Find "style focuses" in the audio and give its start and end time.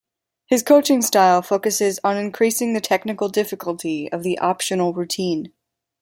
1.03-1.99